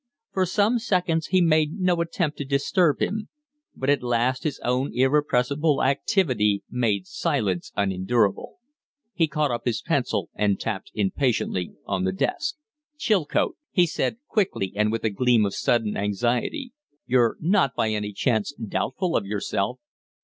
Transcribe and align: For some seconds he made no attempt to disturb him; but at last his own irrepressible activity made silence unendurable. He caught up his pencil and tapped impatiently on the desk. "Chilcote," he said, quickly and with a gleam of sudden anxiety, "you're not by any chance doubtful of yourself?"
For 0.31 0.47
some 0.47 0.79
seconds 0.79 1.27
he 1.27 1.41
made 1.41 1.73
no 1.79 2.01
attempt 2.01 2.39
to 2.39 2.43
disturb 2.43 3.03
him; 3.03 3.29
but 3.75 3.87
at 3.87 4.01
last 4.01 4.45
his 4.45 4.59
own 4.63 4.89
irrepressible 4.95 5.83
activity 5.83 6.63
made 6.71 7.05
silence 7.05 7.71
unendurable. 7.77 8.57
He 9.13 9.27
caught 9.27 9.51
up 9.51 9.65
his 9.65 9.83
pencil 9.83 10.31
and 10.33 10.59
tapped 10.59 10.89
impatiently 10.95 11.75
on 11.85 12.03
the 12.03 12.11
desk. 12.13 12.55
"Chilcote," 12.97 13.57
he 13.69 13.85
said, 13.85 14.17
quickly 14.27 14.73
and 14.75 14.91
with 14.91 15.03
a 15.03 15.11
gleam 15.11 15.45
of 15.45 15.53
sudden 15.53 15.95
anxiety, 15.95 16.73
"you're 17.05 17.37
not 17.39 17.75
by 17.75 17.89
any 17.91 18.11
chance 18.11 18.51
doubtful 18.53 19.15
of 19.15 19.27
yourself?" 19.27 19.79